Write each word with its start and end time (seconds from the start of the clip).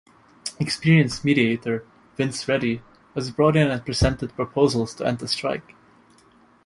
Experienced 0.59 1.23
mediator 1.23 1.85
Vince 2.17 2.47
Ready 2.47 2.81
was 3.13 3.29
brought 3.29 3.55
in 3.55 3.69
and 3.69 3.85
presented 3.85 4.33
proposals 4.35 4.95
to 4.95 5.05
end 5.05 5.19
the 5.19 5.27
strike. 5.27 5.75